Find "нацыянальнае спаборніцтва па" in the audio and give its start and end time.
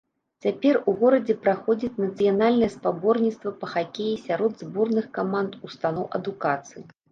2.05-3.71